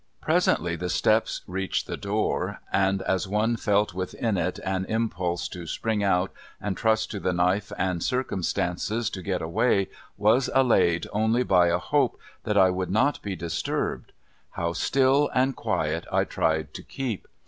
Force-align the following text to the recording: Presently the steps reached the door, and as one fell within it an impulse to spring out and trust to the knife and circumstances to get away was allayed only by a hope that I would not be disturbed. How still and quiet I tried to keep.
Presently 0.19 0.75
the 0.75 0.89
steps 0.89 1.43
reached 1.45 1.85
the 1.85 1.95
door, 1.95 2.59
and 2.73 3.03
as 3.03 3.27
one 3.27 3.55
fell 3.55 3.87
within 3.93 4.35
it 4.35 4.57
an 4.65 4.85
impulse 4.89 5.47
to 5.49 5.67
spring 5.67 6.03
out 6.03 6.31
and 6.59 6.75
trust 6.75 7.11
to 7.11 7.19
the 7.19 7.33
knife 7.33 7.71
and 7.77 8.01
circumstances 8.01 9.11
to 9.11 9.21
get 9.21 9.43
away 9.43 9.89
was 10.17 10.49
allayed 10.55 11.05
only 11.13 11.43
by 11.43 11.67
a 11.67 11.77
hope 11.77 12.19
that 12.45 12.57
I 12.57 12.71
would 12.71 12.89
not 12.89 13.21
be 13.21 13.35
disturbed. 13.35 14.11
How 14.53 14.73
still 14.73 15.29
and 15.35 15.55
quiet 15.55 16.07
I 16.11 16.23
tried 16.23 16.73
to 16.73 16.81
keep. 16.81 17.27